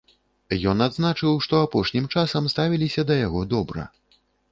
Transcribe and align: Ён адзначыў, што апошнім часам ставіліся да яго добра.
Ён 0.69 0.77
адзначыў, 0.85 1.35
што 1.45 1.59
апошнім 1.65 2.07
часам 2.15 2.47
ставіліся 2.53 3.01
да 3.11 3.19
яго 3.27 3.45
добра. 3.53 3.87